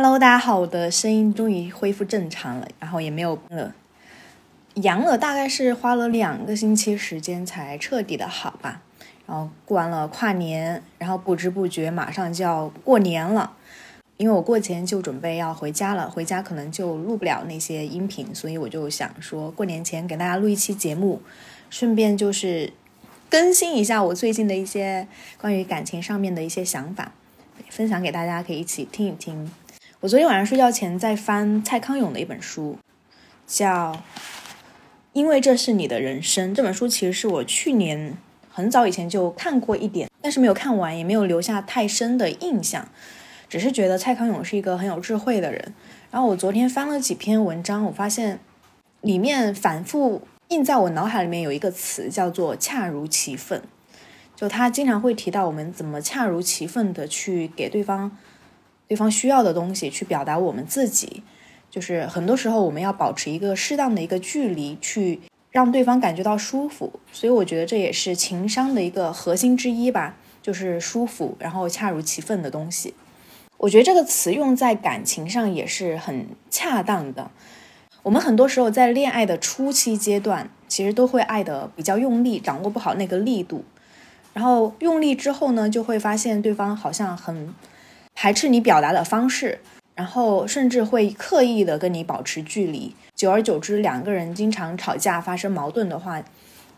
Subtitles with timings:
[0.00, 3.74] Hello，大家好，我的声音终于恢复正常了，然后也没有了，
[4.74, 8.80] 阳了大概是花了两个星期时间才彻底的好吧。
[9.26, 13.56] 然后过完了跨年，然后不知不觉马上就要过年了，
[14.18, 21.20] 因为我过前就准备要回家了，回家可能就录不了那些音频，所以我就想说过年前给大家录一期节目，
[21.70, 22.72] 顺便就是
[23.28, 25.08] 更新一下我最近的一些
[25.40, 27.10] 关于感情上面的一些想法，
[27.68, 29.50] 分享给大家，可以一起听一听。
[30.00, 32.78] 我昨天晚上睡觉前在翻蔡康永的一本书，
[33.48, 33.92] 叫
[35.12, 36.52] 《因为这是你的人生》。
[36.54, 38.16] 这本书其实是我去年
[38.48, 42.86] 很早以前就看过一点，但是没有看完，也没有留下太深的印象，
[43.48, 45.74] 只是觉得蔡康永是一个很有智慧的人。
[46.12, 48.38] 然后我昨天翻了几篇文章，我发现
[49.00, 53.60] 里面反复印在我脑海里面有一个词叫做“恰如其分”，
[54.36, 58.16] 就他经常会提到我们怎么恰如其分的去给对方。
[58.88, 61.22] 对方需要的东西去表达我们自己，
[61.70, 66.98] 就是很多时候我们要保持一个适当的一个距离，去让对方感觉到舒服。
[67.12, 72.94] 所以我觉得这也是情商的一个核心之一吧，就是舒服，然后恰如其分的东西。
[73.58, 77.30] 我觉得这个词用在感情上也是很恰当的。
[78.04, 83.64] 我们很多时候在恋爱的初期阶段，其实都会爱的比较用力，掌握不好那个力度，
[84.32, 87.54] 然后用力之后呢，就会发现对方好像很。
[88.20, 89.60] 排斥你表达的方式，
[89.94, 96.20] 然后甚至会刻意的跟你保持距离，久而久之，两个人经常吵架发生矛盾的话，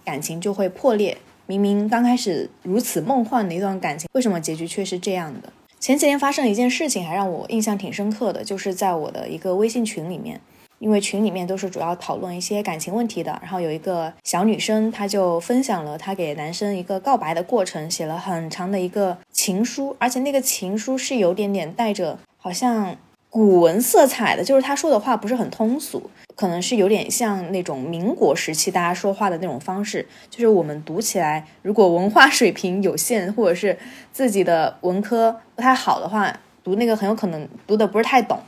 [0.05, 1.16] 感情就会破裂。
[1.47, 5.50] 明明刚开始如此梦幻的一段感情，为什么结局却是这样的？
[5.78, 10.38] 前几天发生了一件事情，还让我印象挺深刻的，就是在我的一个微信群里面。
[10.80, 22.96] 因为群里面都是主要讨论一些感情问题的，然后有一个小女生，她就分享了她给男生一个告白的过程，写了很长的一个情书，而且那个情书是有点点带着好像
[23.28, 33.78] 古文色彩的，就是她说的话不是很通俗，可能是有点像那种民国时期大家说话的那种方式，就是我们读起来，如果文化水平有限，或者是
[34.10, 38.40] 自己的文科不太好的话，读那个很有可能读的不是太懂。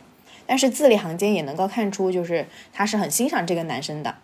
[0.46, 4.14] 但是字里行间也能够看出，就是他是很欣赏这个男生的，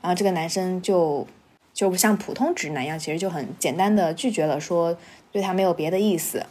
[0.00, 1.26] 然后这个男生就
[1.72, 4.96] 就不像普通直男一样，其实就很简单的拒绝了，说
[5.32, 6.44] 对他没有别的意思。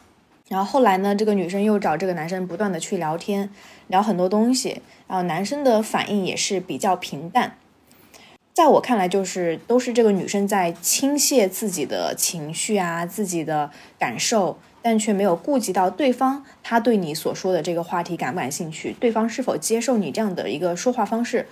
[0.49, 3.49] 然后后来呢，这个女生又找这个男生不断的去聊天，
[3.87, 7.57] 聊很多东西，然后男生的反应也是比较平淡。
[8.53, 14.57] 在我看来，就是都是这个女生在倾泻自己的情绪啊，自己的感受。
[14.85, 18.93] 但却没有顾及到对方，他对你所说的这个话题感不感兴趣？
[18.99, 21.47] 对方是否接受你这样的一个说话方式？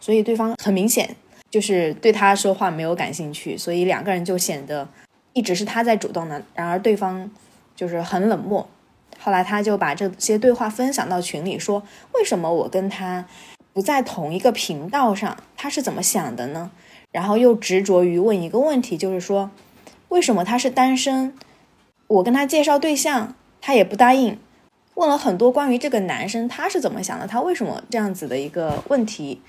[0.00, 1.14] 所以对方很明显
[1.48, 4.88] 就是对他说话没有感兴趣，所以两个人就显得
[5.32, 7.30] 一直是他在主动的，然而对方
[7.76, 8.68] 就是很冷漠。
[9.20, 11.80] 后来他就把这些对话分享到群里，说
[12.14, 13.24] 为什么我跟他
[13.72, 15.36] 不在同一个频道上？
[15.56, 16.70] 他是怎么想的呢？
[17.10, 19.50] 然后又执着于问一个问题，就是说
[20.08, 21.34] 为什么他是单身？
[22.06, 24.38] 我跟他介绍对象，他也不答应。
[24.94, 29.40] 问了很多关于这个男生他是怎么想的，他为什么这样子的一个问题。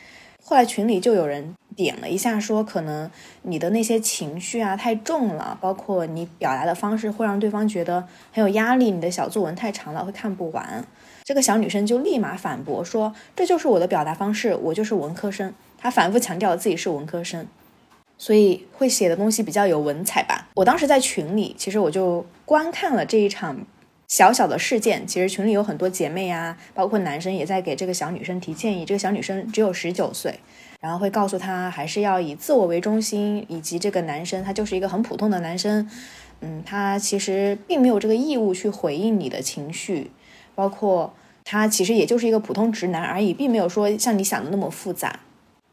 [0.46, 3.10] 后来群里就有人点了一下，说可能
[3.44, 8.92] 你的那些情绪啊太重了，包括你表达的方式会让对方觉得很有压力。
[8.92, 10.86] 你的小作文太长了，会看不完。
[11.24, 17.48] 这个小女生就立马反驳说：“这就是我的表达方式，我就是文科生。”她反复强调自己是文科生。
[18.16, 20.48] 所以会写的东西比较有文采吧。
[20.54, 23.58] 我当时在群里，其实我就观看了这一场
[24.08, 25.06] 小小的事件。
[25.06, 28.86] 其实群里有很多姐妹啊，包括男生也在给这个小女生提建议。
[28.86, 30.40] 这个小女生只有十九岁，
[30.80, 35.90] 然后会告诉她还是要以自我为中心，以及这个男生他就是一个很普通的男生，
[36.40, 40.12] 嗯，他其实并没有这个义务去回应你的情绪，
[40.56, 45.20] 包括他其实也就是一个普通直男而已，并没有说像你想的那么复杂。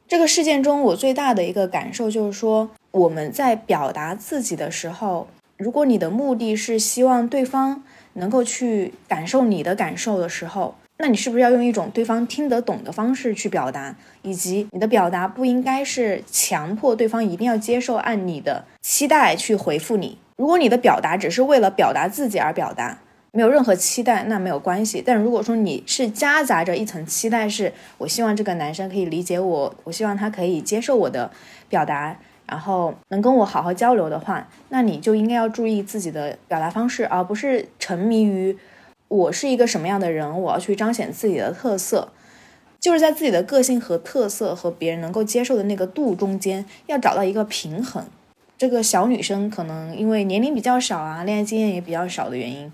[0.09, 13.95] 这个事件中，我最大的一个感受就是说，我们在表达自己的时候，如果你的目的是希望对方能够去感受你的感受的时候，那你是不是要用一种对方听得懂的方式去表达？
[14.23, 20.19] 以及你的表达不应该是强迫对方一定要接受，按你的期待去回复你。
[20.37, 22.99] 如果你的表达只是为了表达自己而表达。
[23.33, 25.03] 没有任何期待，那没有关系。
[25.05, 31.31] 但如果说你是夹杂着一层期待，是我希望这个男生可以理解我，我希望他可以接受我的
[31.69, 32.17] 表达，
[32.47, 38.59] 然后能跟我好好交流的话，那你就应该要注意自己的表达方式，而不是沉迷于
[39.07, 42.13] 我是一个什么样的人，我要去彰显自己的特色，
[42.81, 48.05] 就是在自己的个性和特色和别人能够接受的那个度中间，要找到一个平衡。
[48.59, 52.71] 这个小女生可能因为年龄比较少啊，恋爱经验也比较少的原因。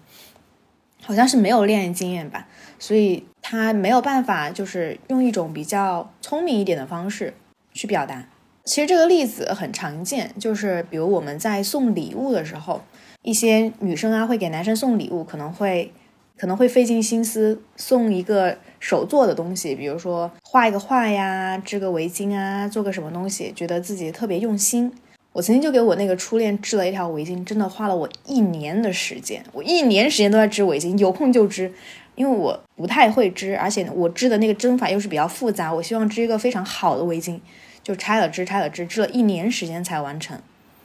[1.07, 2.49] 好像是没有恋爱经验吧，
[2.81, 7.33] 所以他没有办法就是用一种比较聪明一点的方式
[7.73, 8.27] 去表达。
[8.65, 12.83] 其实这个例子很常见，就是比如我们在送礼物的时候，
[13.23, 15.93] 一些女生啊会给男生送礼物，可能会
[16.37, 24.93] 可能会费尽心思送一个手做的东西，比如说画一个画呀，织个围巾啊，做个什么东西，觉得自己特别用心。
[25.37, 31.71] 我曾经就给我那个初恋织了一条围巾，真的花了我一年的时间，我一年时间都在织围巾，有空就织，
[32.15, 37.39] 因为我不太会织，而且我织的那个针法又是比较复杂，我希望织一个非常好的围巾。
[37.83, 40.39] 就拆了织，拆了织，织了一年时间才完成。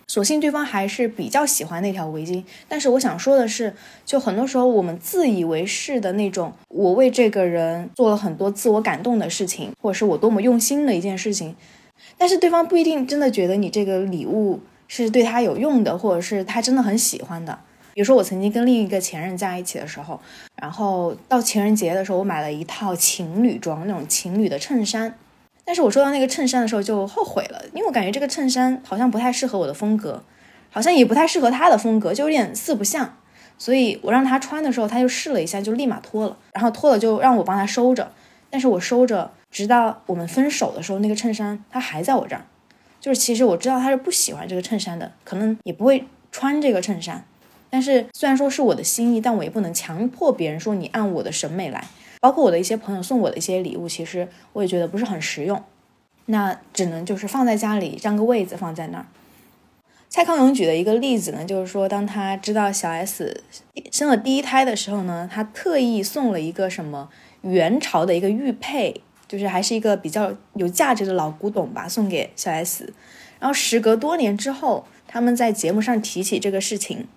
[0.09, 2.43] 所幸对方还是比较喜欢那条围巾。
[2.67, 3.73] 但是我想说的是，
[4.05, 11.55] 就很多时候我们自以为是的那种，我为这个人做了很多自我感动的事情，或者是我多么用心的一件事情，
[12.21, 17.57] 但是对方不一定真的觉得你这个礼物是对他有用的，或者是他真的很喜欢的。
[17.95, 20.21] 比如说我曾经跟另一个前任在一起的时候，
[20.61, 25.17] 然后到情人节的时候，我买了一套情侣装，那种情侣的衬衫。
[25.65, 30.21] 但是我收到那个衬衫的时候就后悔了，因为我感觉这个衬衫好像不太适合我的风格，
[30.69, 33.17] 好像也不太适合他的风格，就有点四不像。
[33.57, 38.11] 所以我让他穿的时候，他就试了一下，就立马脱了，然后脱了就让我帮他收着。
[38.51, 42.45] 但是我收着，直到我们分手的时候，那个衬衫他还在我这儿。
[42.99, 47.25] 就是其实我知道他是不喜欢这个衬衫的，可能也不会穿这个衬衫。
[47.69, 51.83] 但是虽然说是我的心意，但我也不能强迫别人说你按我的审美来。
[52.19, 55.63] 包括我的一些朋友送我的一些礼物，其实我也觉得不是很实用，
[56.27, 59.07] 那只能就是放在家里占个位子放在那儿。
[60.07, 63.43] 蔡康永举的一个例子呢，就是说当他知道小 S
[63.91, 67.09] 生了第一胎的时候呢，他特意送了一个什么
[67.41, 69.01] 元朝的一个玉佩，
[69.31, 72.93] 就是还是一个比较有价值的老古董吧，送给小 S。
[73.39, 77.07] 然后时隔多年之后，他们在节目上提起这个事情。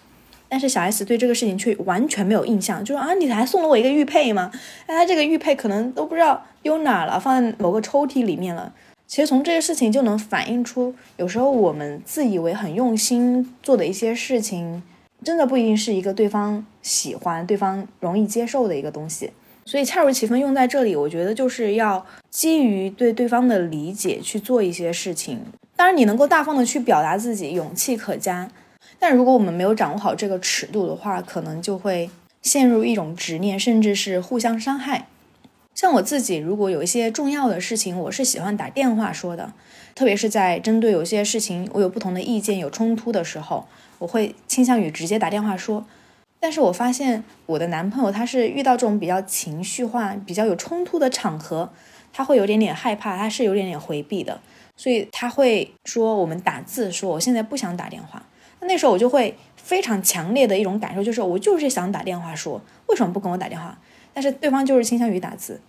[0.48, 4.52] 但是小 S 对这个事情却完全没有印象，就说啊，你还送了我一个玉佩吗？
[4.86, 8.72] 哎，他这个玉佩可能都不知道丢哪了，放在某个抽屉里面了。
[9.08, 14.80] 其实从这个事情就能反映出，有时候我们自以为很用心做的一些事情，
[15.24, 19.32] 真的不一定是一个对方喜欢、对方容易接受的一个东西。
[19.66, 25.40] 所以恰如其分用在这里，我觉得就是要基于对对方的理解去做一些事情。
[25.74, 28.50] 当然，你能够大方的去表达自己，勇气可嘉。
[28.98, 32.08] 但如果我们没有掌握好这个尺度的话，可能就会
[32.42, 35.08] 陷入一种执念，甚至是互相伤害。
[35.74, 39.52] 像我自己，如果有一些重要的事情，我是喜欢打电话说的，
[39.94, 43.66] 特别是在针对有些事情我有不同的意见、有冲突的时候，
[43.98, 45.84] 我会倾向于直接打电话说。
[46.44, 51.70] 但是我发现我的男朋友他是遇到这种比较情绪化、比较有冲突的场合，
[52.12, 54.38] 他会有点点害怕，他是有点点回避的，
[54.76, 58.22] 所以他会说我们打字说我现在不想打电话。
[58.60, 63.78] 那时候我就会非常强烈的一种感受，就是我就是想打电话说，为什么不跟我打电话？
[64.12, 65.62] 但是对方就是倾向于打字。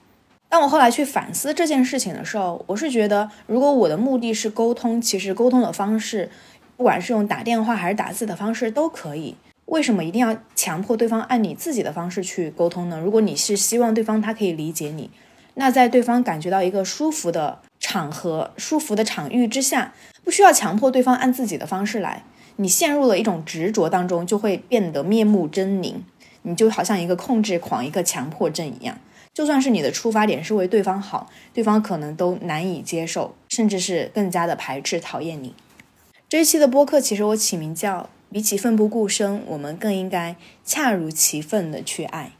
[0.50, 6.30] 当我后来去反思这件事情的时候，我是觉得，如果我的目的是沟通，其实沟通的方式，
[6.75, 9.38] 不管是用打电话还是打字的方式都可以。
[9.66, 13.00] 为什么一定要强迫对方按你自己的方式去沟通呢？
[13.00, 15.10] 如果你是希望对方他可以理解你，
[15.56, 22.24] 那在对方感觉到一个舒服的场合、舒服的场域之下，不需要强迫对方按自己的方式来。
[22.58, 25.96] 你陷入了一种执着当中，就会变得面目狰狞。
[26.44, 28.98] 你就好像一个控制狂、一个强迫症一样。
[29.34, 35.54] 就算是你的出发点是为对方好，对方可能都难以接受，甚至是更加的排斥、讨厌你。
[36.30, 42.34] 这一期的播客其实我起名叫“比起奋不顾身，我们更应该恰如其分的去爱”。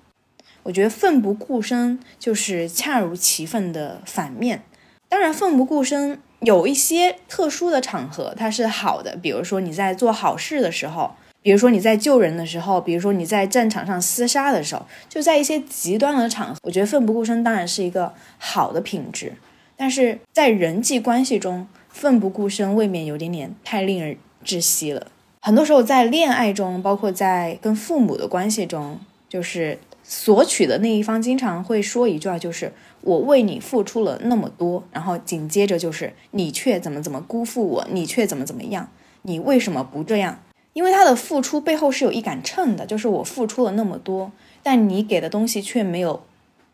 [0.64, 4.62] 我觉得奋不顾身就是恰如其分的反面。
[5.08, 6.20] 当然，奋不顾身。
[6.42, 19.32] 有一些特殊的场合，它是好的，比如说你在做好事的时候，比如说你在救人的时候，比如说你在战场上厮杀的时候，就在一些极端的场合，我觉得奋不顾身当然是一个好的品质。
[19.78, 25.08] 但是在人际关系中，奋不顾身未免有点点太令人窒息了。
[25.46, 29.00] 很多时候在恋爱中，包括在跟父母的关系中，
[29.30, 32.74] 就是索取的那一方经常会说一句话，就是。
[33.02, 38.90] 我为你付出了那么多，然后紧接着就是你却怎么怎么辜负我，你却怎么怎么样，
[39.22, 40.40] 你为什么不这样？
[40.74, 44.32] 因为他的付出背后是有一杆秤的，就是我付出了那么多，
[44.64, 46.24] 但你给的东西却没有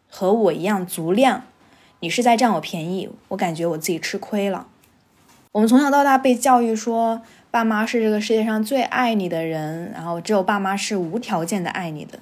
[0.10, 1.44] 和我一样足量，
[2.00, 4.68] 你是在占我便宜，我感觉我自己吃亏了。
[5.52, 12.18] 我们从小到大被教育说，爸妈是这个世界上最爱你的人，然后只有爸妈是无条件的爱你的，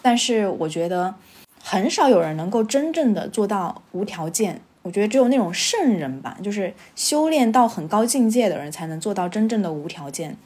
[0.00, 1.16] 但是我觉得。
[1.60, 10.36] 很少有人能够真正的做到无条件，我觉得只有那种圣人吧，就是修炼到很高境界的人才能做到真正的无条件。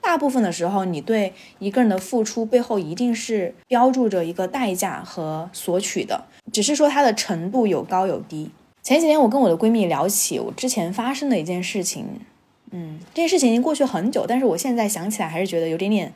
[0.00, 8.50] 大部分的时候，你对一个人的付出背后一定是标注着一个代价和索取的，只是说它的程度有高有低。
[8.82, 12.06] 前几天我跟我的闺蜜聊起我之前发生的一件事情，
[12.72, 16.12] 嗯，这件事情已经过去很久，但是我现在想起来还是觉得有点点，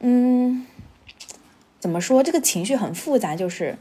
[0.00, 0.66] 嗯，
[1.78, 2.22] 怎么说？
[2.22, 3.76] 这个情绪很复杂，就是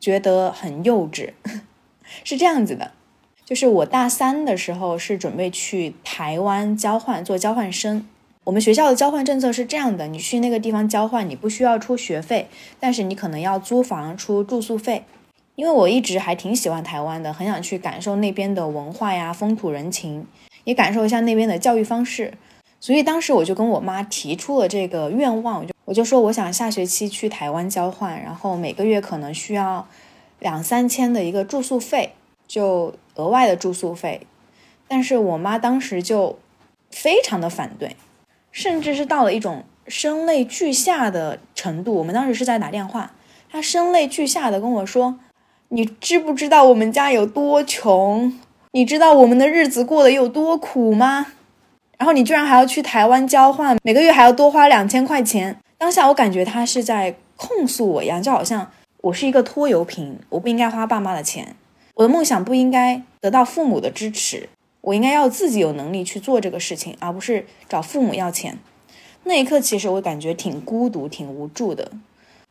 [0.00, 1.30] 觉得很幼稚。
[2.24, 2.92] 是这样子的，
[3.44, 8.06] 就是我大三的时候是准备去台湾交换做交换生。
[8.44, 12.48] 我们学校的交换政策是这样的：你去那个地方交换，你不需要出学费，
[12.80, 15.04] 但是你可能要租房出住宿费。
[15.54, 20.26] 因为我一直还挺喜欢台湾的，很想去感受那边的文化呀、风土人情，
[20.68, 22.34] 也感受一下那边的教育方式。
[22.78, 29.88] 所以当时我就跟我妈提出了这个愿望，我就我就说我想下学期去台湾交换，然后每个月可能需要。
[30.40, 32.12] 两三千的一个住宿费，
[32.46, 34.20] 就额外的住宿费，
[34.86, 36.38] 但是我妈当时就
[36.92, 37.96] 非常的反对，
[38.52, 41.92] 甚至是到了一种声泪俱下的程度。
[41.94, 43.10] 我们当时是在打电话，
[43.50, 45.18] 她声泪俱下的跟我说
[45.70, 48.38] ：“你知不知道我们家有多穷？
[48.72, 51.26] 你知道我们的日子过得有多苦吗？
[51.96, 58.70] 然后你居然还要去台湾交换，每个月还要多花两千块钱。”当下我感觉他是在控诉我一样，就好像。
[59.00, 61.54] 我是一个拖油瓶，我不应该花爸妈的钱，
[61.94, 64.48] 我的梦想不应该得到父母的支持，
[64.80, 68.58] 我应该要自己有能力去做这个事情，而不是找父母要钱。
[69.22, 71.92] 那一刻，其实我感觉挺孤独、挺无助的，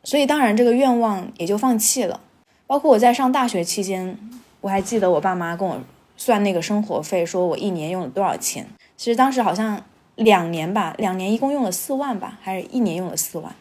[0.04, 2.22] 所以当然这个愿望也就放弃了。
[2.66, 4.18] 包括我在上大学期间，
[4.62, 5.78] 我还记得我爸妈跟我
[6.18, 8.68] 算那个生活费，说我一年用了多少钱。
[8.98, 9.82] 其实当时好像
[10.16, 13.56] 两年吧，两年一共用了四万吧，还是一年用了四万。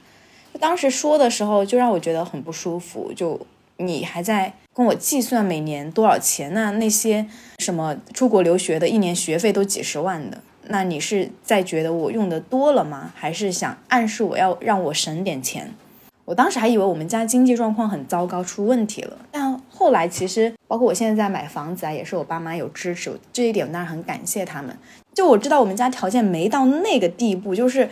[0.58, 3.12] 当时说的时候，就让我觉得很不舒服。
[3.14, 3.38] 就
[3.76, 6.54] 你还在跟我计算每年多少钱？
[6.54, 7.26] 那那些
[7.58, 13.12] 什么出国留学的，一年学费都几十万的，那你是在觉得我用的多了吗？
[13.14, 15.74] 还是想暗示我要让我省点钱？
[16.26, 19.16] 我当时还以为我们家经济状况很糟糕，出问题了。
[19.30, 24.76] 但后来其实，包括我现在在买房子啊，也是我爸妈有支持，这一点我当然很感谢他们。
[25.14, 27.88] 就我知道我们家条件没到那个地步，就是。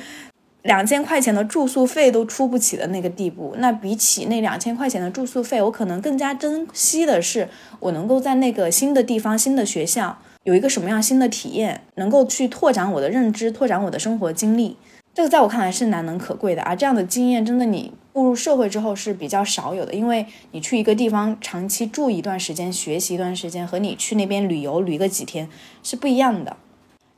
[0.64, 7.46] 两千块钱的住宿费都出不起的那个地步，那比起那两千块钱的住宿费，我可能更加珍惜的是
[7.80, 14.78] 我能够在那个新的地方、新的学校有一个什么样新的体验，能够去拓展我的认知、拓展我的生活经历。
[15.12, 16.74] 这个在我看来是难能可贵的啊！
[16.74, 25.48] 这样的经验真的你步入社会之后是比较少有的，因为你去一个地方长期住一段时间、学习一段时间，和你去那边旅游旅个几天
[25.82, 26.56] 是不一样的。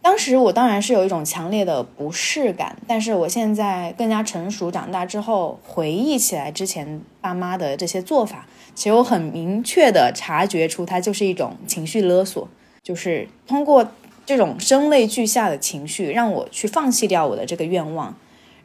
[0.01, 12.49] 当时我当然是有一种强烈的不适感，但是我现在更加成熟长大之后，回忆起来之前爸妈的这些做法，其实我很明确的察觉出，它就是一种情绪勒索，
[12.83, 13.87] 就是通过
[14.25, 18.17] 这种声泪俱下的情绪，让我去放弃掉我的这个愿望，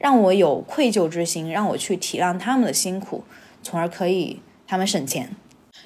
[0.02, 3.24] 让我有愧疚之心，让我去体谅他们的辛苦，
[3.62, 5.30] 从而可以他们省钱。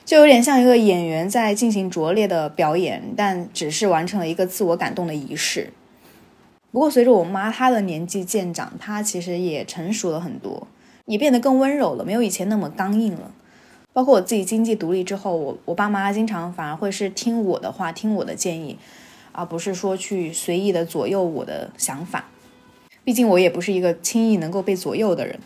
[0.05, 5.73] 就有点像一个演员在进行拙劣的表演，但只是完成了一个自我感动的仪式。
[6.71, 10.65] 不过，随着我妈她的年纪渐长，她其实也成熟了很多，
[11.07, 13.31] 也变得更温柔了，没有以前那么刚硬了。
[13.91, 18.77] 包括我自己经济独立之后，我我爸妈经常反而会是听我的话，听我的建议，
[19.33, 22.25] 而不是说去随意的左右我的想法。
[23.05, 25.39] 毕竟我也不是一个轻易能够被左右的人。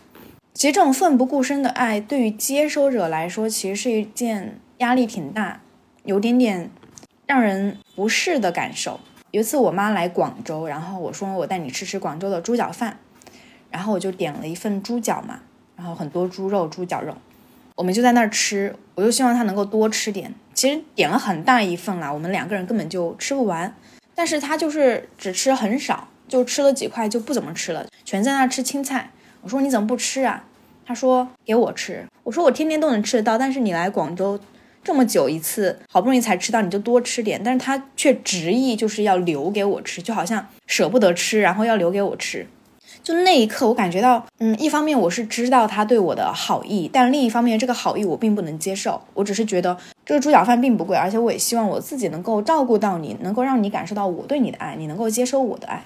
[0.54, 5.62] 其实这种奋不顾身的爱，对于接收者来说，其实是一件压力挺大、
[6.04, 6.72] 有点点
[7.28, 9.00] 让人不适的感受。
[9.32, 12.98] 有一次我妈来广州，然后我说我带你吃吃广州的猪脚饭，
[13.70, 15.42] 然后我就点了一份猪脚嘛，
[15.76, 17.14] 然后很多猪肉、猪脚肉，
[17.76, 18.76] 我们就在那儿吃。
[18.96, 20.34] 我就希望她能够多吃点。
[20.54, 23.74] 其实点了很大一份啦，我们两个人根本就吃不完。
[24.14, 29.12] 但是她就是只吃很少，就吃了几块就不怎么吃了，全在那吃青菜。
[29.42, 30.46] 我说你怎么不吃啊？
[30.86, 32.06] 他说给我吃。
[32.24, 34.40] 我说我天天都能吃得到，但是你来广州
[34.84, 37.42] 这么久一次，好不容易才吃到，你就多吃点。
[37.44, 42.48] 但是他却执意就是要留给我吃，就好像舍不得吃，然后要留给我吃。
[43.02, 49.02] 就那一刻，我感觉到，嗯，一方面我是知道他对我的好意，但另一方面这个好意我并不能接受。
[49.14, 55.84] 我只是觉得这个猪脚饭并不贵，而且我也希望我自己能够照顾到你，能够让你感受到我对你的爱，你能够接收我的爱。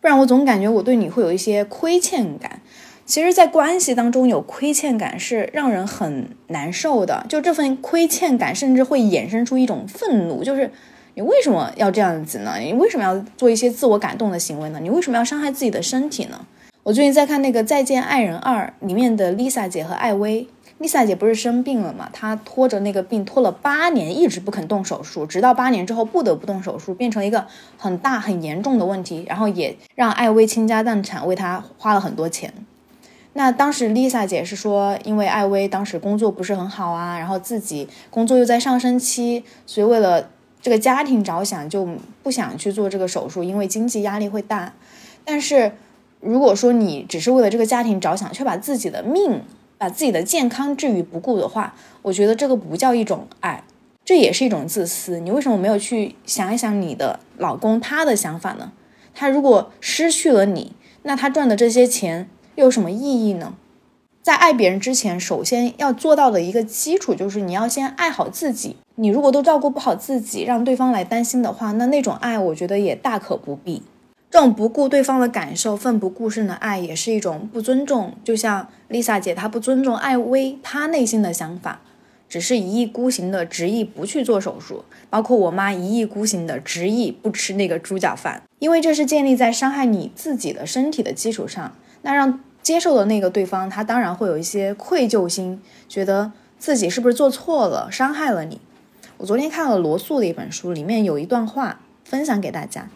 [0.00, 2.60] 不然我总感觉我对你会有一些亏欠感。
[3.04, 7.26] 其实，在关系当中有亏欠感是让人很难受的。
[7.28, 10.70] 就这份亏欠感，甚至会衍生出一种愤怒，就是
[11.14, 12.56] 你为什么要这样子呢？
[12.60, 14.78] 你为什么要做一些自我感动的行为呢？
[14.80, 16.46] 你为什么要伤害自己的身体呢？
[16.84, 20.46] 我最近在看那个《再见爱人二》里面的 Lisa 姐和艾薇，
[20.80, 22.08] 丽萨姐不是生病了嘛？
[22.10, 27.46] 她拖着那个病拖了八年，一直不肯动手术，直到八年之后不得不动手术，变成一个
[27.76, 32.50] 很大很严重的问题，然后也让艾薇倾家荡产，为她花了很多钱。
[33.34, 40.30] 那当时丽萨姐是说，因为艾薇当时工作不是很好啊，然后自己工作又在上升期，所以为了
[40.62, 41.86] 这个家庭着想，就
[42.22, 44.72] 不想去做这个手术，因为经济压力会大。
[45.26, 45.72] 但是
[46.20, 49.42] 如果说你只是为了这个家庭着想，却把自己的命。
[49.80, 53.64] 把自己的健康置于不顾的话，我觉得这个不叫一种爱，
[54.04, 55.18] 这也是一种自私。
[55.20, 58.72] 你为什么没有去想一想你的老公他的想法呢？
[59.14, 63.54] 他如果失去了你，那他赚的这些钱又有什么意义呢？
[64.20, 68.76] 在爱别人之前，首先要做到的一个基础就是你要先爱好自己。
[68.96, 73.82] 你如果都照顾不好自己，让对方来担心的话，那那种爱我觉得也大可不必。
[74.30, 78.14] 这种不顾对方的感受、奋不顾身的爱，也是一种不尊重。
[78.22, 81.80] 就像丽萨姐，她不尊重艾薇，她内心的想法，
[82.28, 84.84] 只是一意孤行的执意不去做手术。
[85.10, 91.72] 包括我妈一意孤行的执意不吃那个猪脚饭，因为这是建立在伤害你自己的身体的基础上。
[92.02, 98.60] 那让接受的那个对方，他当然会有一些愧疚心，觉得自己是不是做错了，伤害了你。
[99.16, 102.88] 我昨天看了罗素的一本书，里面有一段话分享给大家。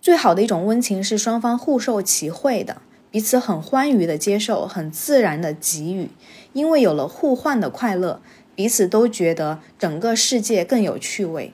[0.00, 2.78] 最好的一种温情是双方互受其惠的，
[3.10, 6.08] 彼此很欢愉的接受，很自然的给予。
[6.52, 8.20] 因为有了互换的快乐，
[8.54, 11.52] 彼此都觉得整个世界更有趣味。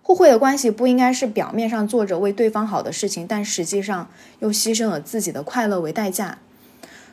[0.00, 6.38] 互惠的关系不应该是表面上做着为对方好的事情，但实际上又牺牲了自己的快乐为代价。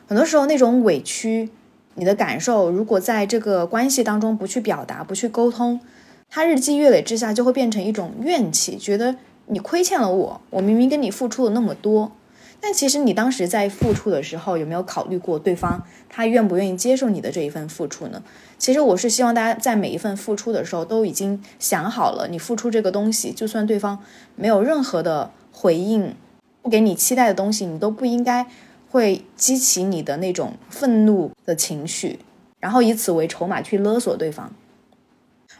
[0.08, 1.50] 很多时候，那种委屈，
[1.94, 5.80] 你的感受，如果在这个关系当中不去表达、不去沟通，
[6.28, 9.16] 它日积月累之下就会变成一种怨气，觉得。
[9.46, 12.12] 你亏欠了我，我明明跟你付出了那么多，
[12.60, 18.22] 但其实你当时在付出的时候，有没有考虑过对方他愿不愿意接受你的这一份付出呢？
[18.58, 23.98] 其实我是希望大家在每一份付出的时候都已经想好了，你付出这个东西，就算对方
[24.36, 26.14] 没有任何的回应，
[26.62, 28.46] 不给你期待的东西，你都不应该
[28.90, 32.18] 会激起你的那种愤怒的情绪，
[32.60, 34.52] 然后以此为筹码去勒索对方。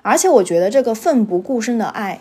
[0.02, 2.20] 而且我觉得这个奋不顾身的爱。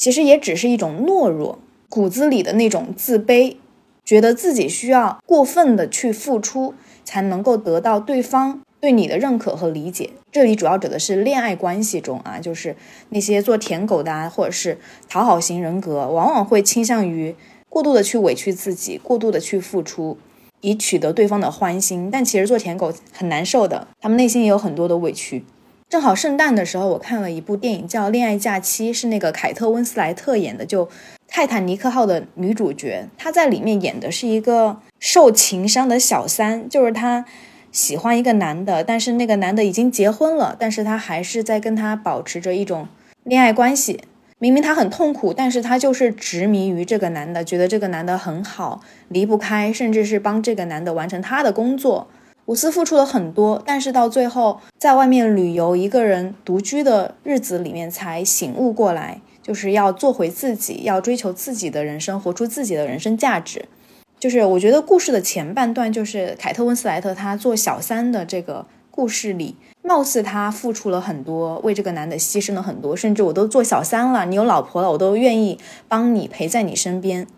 [0.00, 1.58] 其实也只是一种懦弱，
[1.90, 3.56] 骨子里的那种自卑，
[4.02, 6.72] 觉得自己需要过分的去付出，
[7.04, 10.08] 才能够得到对方对你的认可和理解。
[10.32, 12.74] 这里主要指的是恋爱关系中啊，就是
[13.10, 17.36] 那些做舔狗的啊，或者是讨好型人格，往往会倾向于
[17.68, 20.16] 过度的去委屈自己，过度的去付出，
[20.62, 22.08] 以取得对方的欢心。
[22.10, 25.44] 但其实做舔狗很难受的，他们内心也有很多的委屈。
[25.90, 30.88] 正好圣诞的时候，我看了一部电影叫《恋爱假期》，是那个凯特温斯莱特演的，就
[31.26, 33.08] 泰坦尼克号的女主角。
[33.18, 37.24] 她在里面演的是一个受情伤的小三，就是她
[37.72, 42.86] 喜欢一个男的，但是那个男的已经结婚了，但是她还是在跟他保持着一种
[43.24, 44.04] 恋爱关系。
[44.38, 52.06] 明明她很痛苦，但是她就是执迷于这个男的，觉得这个男的很好，离不开，甚至是帮这个男的完成他的工作。
[52.50, 63.66] 伍斯付出了很多，但是到最后，在外面旅游、一个人独居的日子里面，才醒悟过来，就是要做回自己，要追求自己的人生，活出自己的人生价值。
[64.18, 77.28] 就是我觉得故事的前半段，就是凯特温斯莱特她做小三的这个故事里，貌似她付出了很多，为这个男的牺牲了很多，甚至我都做小三了，你有老婆了，我都愿意帮你陪在你身边。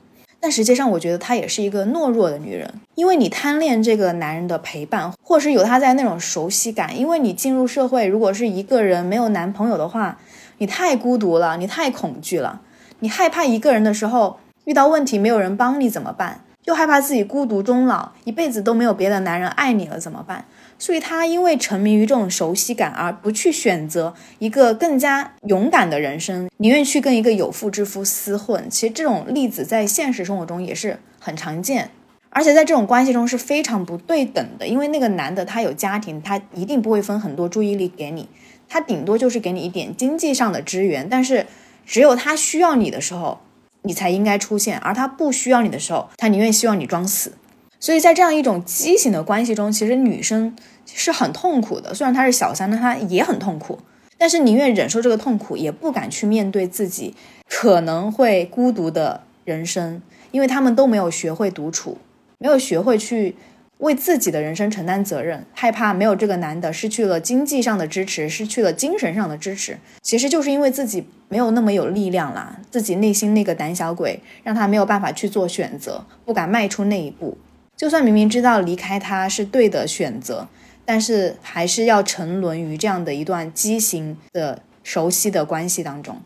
[0.43, 6.99] 但实际上，我觉得她也是一个懦弱的女人，因为你贪恋这个男人的陪伴，或是有他在那种熟悉感。
[6.99, 10.19] 因为你进入社会，如果是一个人没有男朋友的话，
[10.59, 12.61] 你太孤独了，你太恐惧了，
[12.99, 16.41] 你害怕一个人的时候遇到问题没有人帮你怎么办？
[16.65, 20.45] 又害怕自己孤独终老，一辈子都没有别的男人爱你了怎么办？
[20.83, 28.69] 所以她因为沉迷于这种熟悉感，而不去选择一个更加勇敢的人生，宁愿去跟一个有妇之夫厮混。
[28.69, 31.93] 其实这种例子在现实生活中也是很常见，
[32.31, 34.67] 而且在这种关系中是非常不对等的。
[34.67, 38.29] 因为那个男的他有家庭，他一定不会分很多注意力给你，
[38.69, 41.09] 他顶多就是给你一点经济上的支援。
[41.09, 41.47] 但是
[41.87, 43.39] 只有他需要你的时候，
[43.83, 47.35] 你才应该出现；而他不需要你的时候，他宁愿希望你装死。
[47.79, 50.55] 所以在这样一种畸形的关系中，其实女生
[50.95, 51.95] 是很痛苦的。
[51.95, 53.79] 虽然他是小三，但他也很痛苦，
[54.19, 57.15] 但是宁愿忍受这个痛苦，也不敢去面对自己
[57.49, 60.01] 可能会孤独的人生，
[60.31, 61.99] 因为他们都没有学会独处，
[62.39, 63.35] 没有学会去
[63.79, 77.37] 为自己的人生承担责任，害怕没有这个男的，失去了经济上的支持，失去了精神上的支持，其实就是因为自己没有那么有力量啦，自己内心那个胆小鬼让他没有办法去做选择，不敢迈出那一步。
[77.77, 80.47] 就算明明知道离开他是对的选择，
[80.85, 86.21] 但是还是要沉沦于这样的一段畸形的熟悉的关系当中。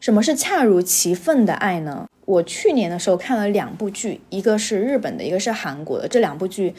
[0.00, 2.06] 什么是恰如其分的爱呢？
[2.26, 6.08] 我去年的时候看了两部剧，一个是日本的，一个是韩国的。
[6.08, 6.74] 这两部剧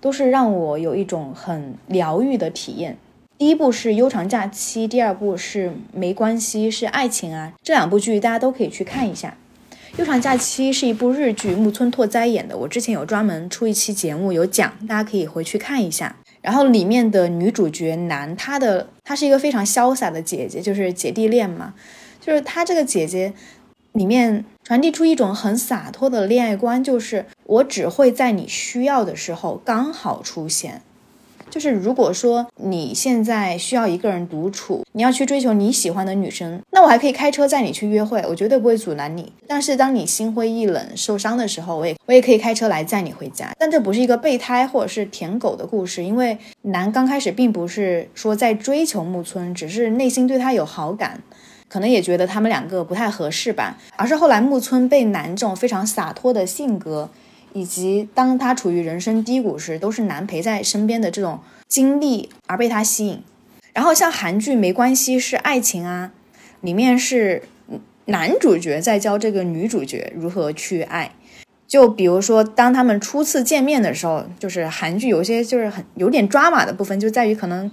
[0.00, 2.96] 都是让我有一种很疗愈的体验。
[3.36, 7.52] 第一部是《悠长假期》，第二部是《没关系是爱情啊》。
[7.62, 9.36] 这两部剧大家都可以去看一下。
[9.98, 12.56] 《悠长假期》是一部日剧，木村拓哉演的。
[12.56, 16.16] 我之前有专门出一期节目有讲，大家可以回去看一下。
[16.42, 21.74] 然后里面的女主角男，她的她是一个非常潇洒的姐姐，就是姐弟恋嘛。
[22.20, 23.32] 就是她这个姐姐
[23.92, 30.82] 里面传递出一种很洒脱的恋爱观，就是我只会在你需要的时候刚好出现。
[31.50, 39.32] 就是如果说你现在需要一个人独处，你要去追求你喜欢的女生，那我还可以开车载你去约会，我绝对不会阻拦你。
[39.46, 43.50] 但是当你心灰意冷、受伤的时候，我也我也可以开车来载你回家。
[43.58, 51.20] 但这不是一个备胎或者是舔狗的故事，因为男刚开始并不是说在追求木村，只是内心对他有好感，
[51.68, 53.76] 可能也觉得他们两个不太合适吧。
[53.96, 57.10] 而是后来木村被男这种非常洒脱的性格。
[57.52, 63.22] 以及当他处于人生低谷时，都是男陪在身边的这种经历而被他吸引。
[63.72, 66.10] 然后像韩剧《没关系是爱情啊》，
[66.60, 67.42] 里面是
[68.06, 71.12] 男主角在教这个女主角如何去爱。
[71.66, 77.70] 就比如说，当他们初次见面的时候，就是韩剧有些就是很有点抓马的部分，就在于可能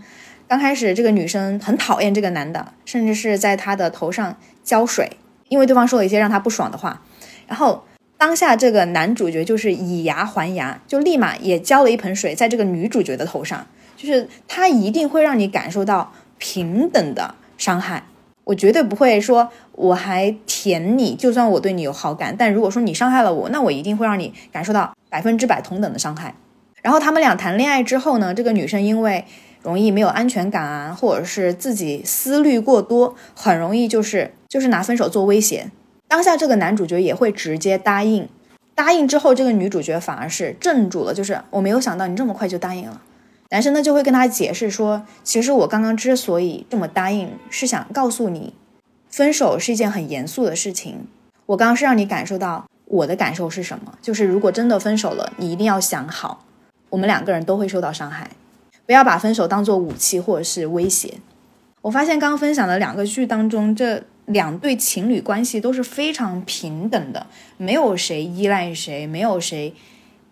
[0.48, 5.18] 刚开始这个女生很讨厌这个男的，甚至是在他的头上浇水，
[5.50, 7.02] 因为对方说了一些让他不爽的话，
[7.48, 7.84] 然后。
[8.18, 18.04] 当下这个男主角就是以牙还牙，就立马也浇了一盆水在这个女主角的头上，就是他一定会让你感受到平等的伤害。
[18.44, 26.34] 我绝对不会说我还舔你，就算我对你有好感，但如果说你伤害了我，那我一定会让你感受到百分之百同等的伤害。
[26.82, 29.26] 然后他们俩谈恋爱之后呢，这个女生因为
[29.62, 35.70] 容易没有安全感啊，或者是自己思虑过多，很容易就是就是拿分手做威胁。
[36.08, 38.30] 当下这个男主角也会直接答应，
[38.74, 43.02] 答应之后，这个女主角反而是镇住了，就是我没有想到你这么快就答应了。
[43.50, 48.54] 男生呢就会跟他解释说，其实我刚刚之所以这么答应，是想告诉你，
[49.10, 51.08] 分手是一件很严肃的事情。
[51.46, 56.46] 我刚刚是让你感受到我的感受是什么，就是如果真的分手了，你一定要想好，
[56.90, 58.30] 我们两个人都会受到伤害，
[58.86, 61.16] 不要把分手当做武器或者是威胁。
[61.82, 64.04] 我发现刚刚分享的两个剧当中，这。
[64.28, 69.74] 两对情侣关系都是非常平等的，没有谁依赖谁，没有谁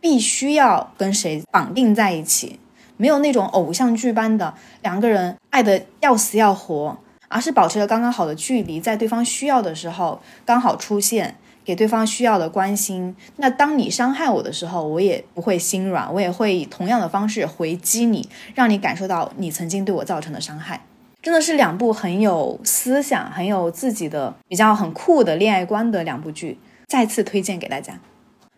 [0.02, 2.60] 必须要跟谁绑定在一起，
[2.98, 6.98] 没有那种偶像剧般的两个人爱的要死要活，
[7.30, 13.16] 而是保持着刚刚好的距离，在对方需要的时候刚好出现，给对方需要的关心。
[13.38, 20.82] 那当你伤害我的时候，我也不会心软，我也会以同样的方式回击你，让你感受到你曾经对我造成的伤害。
[21.26, 28.00] 真的是两部很有思想、很有自己的比较很酷的恋爱观的两部剧，再次推荐给大家。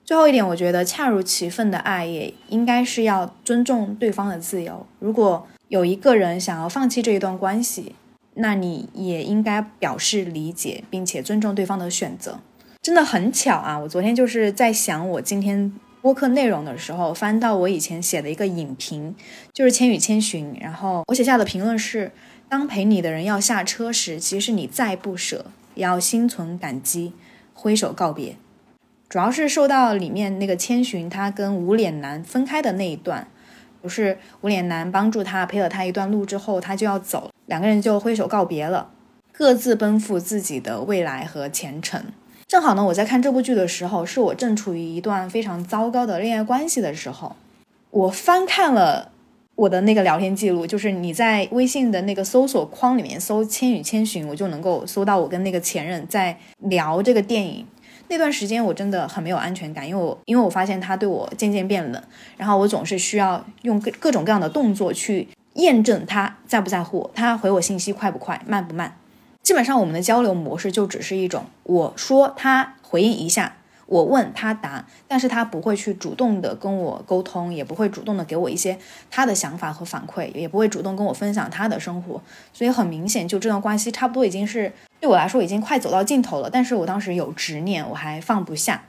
[0.04, 4.86] 最后一点，我觉得恰如其分的爱也应该是要尊重对方的自由。
[5.00, 7.96] 如果有一个人想要放弃这一段关系，
[8.34, 12.38] 那你也应该表示理解，并且尊重对方的选择。
[12.82, 13.80] 真的很巧啊！
[13.80, 19.16] 我昨天就是在想我今天播客内容的时候，翻到我以前写的一个影评，
[19.54, 22.12] 就是《千与千寻》，然后我写下的评论是。
[22.50, 27.12] 当陪你的人要下车时，其实你再不舍，也要心存感激，
[27.54, 28.38] 挥手告别。
[29.10, 33.28] 主要是受到里面那个千寻他跟无脸男分开的那一段，
[33.82, 38.92] 不是无脸男帮助他陪了他一段路之后，他就要走，两个人就挥手告别了，
[39.34, 42.02] 各自奔赴自己的未来和前程。
[42.48, 47.36] 正好呢，我在看这部剧的时候，是我正处于一段非常糟糕的恋爱关系的时候，
[47.92, 49.12] 我翻看了。
[49.58, 57.66] 我的那个聊天记录，就是你在微信的那个搜索框里面搜《千与千寻》，我就能够搜到我跟那个前任在聊这个电影。
[58.08, 62.02] 那段时间我真的很没有安全感，因为我因为我发现他对我渐渐变冷，
[62.38, 68.96] 然后我总是需要用各各种各样的动作去验证他在不在乎我，他回我信息快不快，慢不慢。
[69.42, 73.57] 基本上我们的交流模式就只是一种，我说他回应一下。
[73.88, 78.78] 我问他答，但是他不会去主动的跟我沟通，也不会主动的给我一些
[79.10, 82.22] 他的想法和反馈，也不会主动跟我分享他的生活，
[82.54, 86.50] 所以很明显，就这段关系差不多已经是对我来说已经快走到尽头了。
[86.50, 88.84] 但是我当时有执念，我还放不下。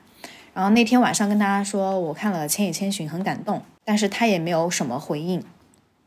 [0.52, 5.44] 然后那天晚上跟他说，我看了《千与千寻》，很感动，但是他也没有什么回应。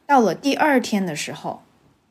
[0.06, 1.62] 到了第二天的时候，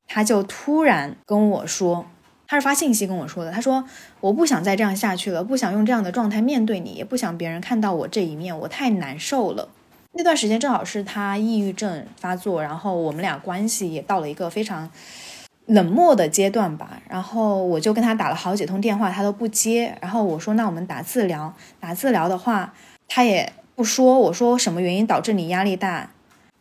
[0.06, 2.06] 他就突然跟我说。
[2.50, 3.84] 他是发信息跟我说的，他说
[4.20, 9.68] 我不想再这样下去了，不想用这样的状态面对你，也不想别人看到我这一面，我太难受了。
[10.14, 14.90] 那段时间正好是他抑郁症发作，然后我们俩关系也到了一个非常
[15.66, 17.00] 冷漠的阶段吧。
[17.08, 19.96] 然后我就跟他打了好几通电话，他都不接。
[20.00, 22.74] 然后我说：“那我们打字聊，打字聊的话，
[23.06, 24.18] 他也不说。
[24.18, 26.10] 我说什么原因导致你压力大，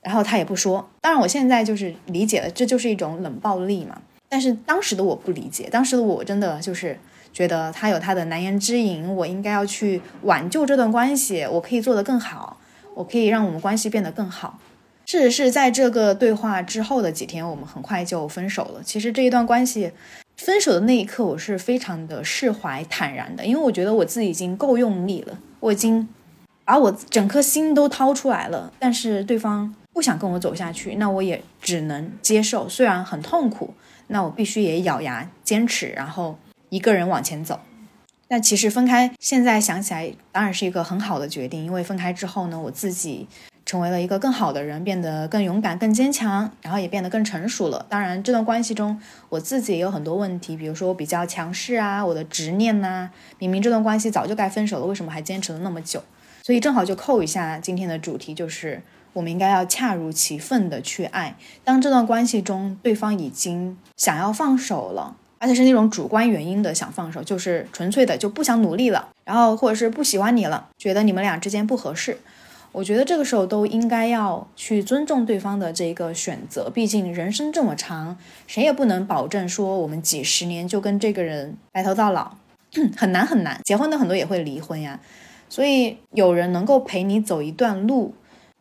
[0.03, 0.87] 然后他也不说。
[1.01, 3.99] 当然，我现在就是理解了，这就是一种冷暴力嘛。
[4.29, 6.97] 但是当时的我不理解，当时的我真的就是
[7.33, 12.57] 觉得他有他的难言之隐，我应该要去挽救这段关系，我可以做得更好。”
[12.95, 14.59] 我可以让我们关系变得更好。
[15.05, 18.81] 事实是在这个对话之后的几天，我们很快就分手了。
[18.83, 19.89] 其实这一段关系
[20.35, 26.09] 分手的那一刻，我是非常的释怀坦然的，因为我觉得我自己已经够用力了，我已经
[26.65, 28.73] 把我整颗心都掏出来了。
[28.77, 33.73] 但是对方不想跟我走下去，那我也只能接受，虽然很痛苦，
[34.09, 36.37] 那我必须也咬牙坚持，然后
[36.69, 37.59] 一个人往前走。
[38.27, 43.27] 那其实分开，现在想起来当然是一个很好的决定，因为分开之后呢，我自己
[43.65, 47.85] 成为了一个更好的人，变得更勇敢、更坚强，然后也变得更成熟了。
[47.89, 56.03] 当然，这段关系中我自己也有很多问题，比如说我比较强势啊，我的执念呐，明明这段关系早就该分手了，为什么还坚持了那么久？
[56.43, 58.81] 所以正好就扣一下今天的主题，就是
[59.19, 61.35] 我们应该要恰如其分的去爱。
[61.65, 65.17] 当这段关系中对方已经想要放手了。
[65.41, 72.17] 而且是那种主观原因的想放手，就是纯粹的就不想努力了，然后或者是不喜欢你了，觉得你们俩之间不合适。
[72.73, 82.33] 我觉得这个时候都应该要去尊重对方的这个选择，毕竟人生这么长，谁也不能保证说我们几十年就跟这个人白头到老，
[82.97, 83.61] 很难很难。
[83.63, 84.99] 结婚的很多也会离婚呀，
[85.47, 88.13] 所以有人能够陪你走一段路，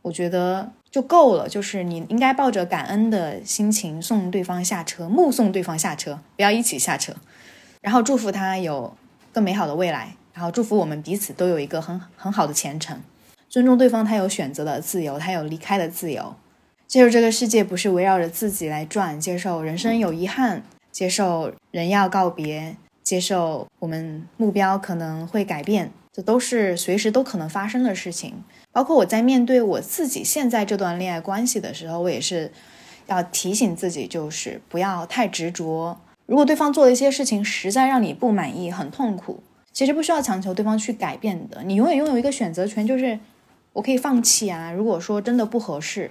[0.09, 0.73] 我觉得。
[0.91, 7.15] 就够了，就是你应该抱着感恩的心情送对方下车，目送对方下车，不要一起下车，
[7.83, 8.97] 然后祝福他有
[9.31, 13.03] 更美好的未来，然后祝福我们彼此都有一个很很好的前程，
[13.51, 16.35] 尊重对方，他有选择的自由，他有离开的自由，
[16.87, 28.43] 接受这个世界不是围绕着自己来转，接受人生有遗憾，接受人要告别，接受我们目标可能会改变，这都是随时都可能发生的事情。
[28.73, 32.51] 包括我在面对我自己现在这段恋爱关系的时候，我也是
[33.07, 35.97] 要提醒自己，就是不要太执着。
[36.27, 41.63] 如果对方做的一些事情实在让你不满意、很痛苦，其实不需要强求对方去改变的。
[41.63, 43.17] 你永远拥有一个选择权，就是
[43.75, 44.73] 我可以放弃啊。
[44.73, 46.11] 如果说真的不合适，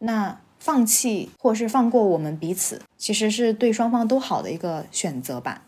[0.00, 5.62] 那放弃或是放过我们彼此，其实是对双方都好的一个选择吧。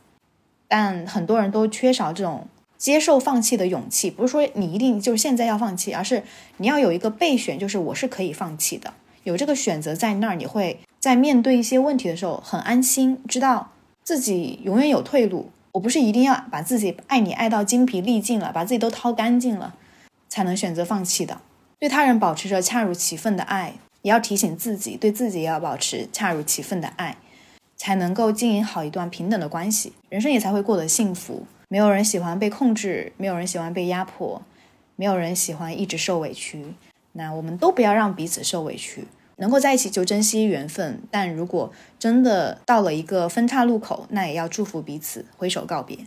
[0.68, 2.46] 但很多人都缺少这种。
[2.78, 6.22] 接受放弃的勇气，不是说你一定就是现在要放弃，而是
[6.58, 13.72] 你要有一个备选，就是我是可以放弃的，有这个选择在那儿，你会在面对一些问题的时候很安心，知道
[14.04, 15.50] 自己永远有退路。
[15.72, 19.74] 我不是一定要把自己爱你爱到精疲力尽了，把自己都掏干净了，
[20.28, 21.40] 才能选择放弃的。
[21.78, 27.16] 对他人保持着恰如其分的爱，也要提醒自己，对自己也要保持恰如其分的爱，
[27.76, 31.46] 才能够经营好一段平等的关系，人生也才会过得幸福。
[31.70, 34.40] 没有人喜欢被控制，没有人喜欢被压迫，
[34.96, 36.64] 没有人喜欢一直受委屈。
[37.12, 39.04] 那我们都不要让彼此受委屈，
[39.36, 41.02] 能够在一起就珍惜缘分。
[41.10, 45.98] 但如果真的到了一个分岔路口，那也要祝福彼此，挥手告别。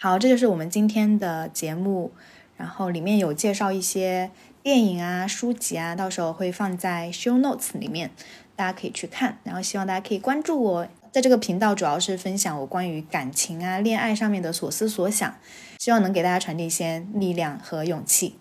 [0.00, 2.10] 好，这就是我们今天的节目，
[2.56, 4.32] 然后里面有介绍一些
[4.64, 8.10] 电影啊、书籍啊，到时候会放在 show notes 里面，
[8.56, 9.38] 大家可以去看。
[9.44, 10.88] 然后希望大家可以关注我。
[11.14, 15.36] 在这个频道主要是分享我关于感情啊、恋爱上面的所思所想，
[15.78, 18.34] 希望能给大家传递一些力量和勇气。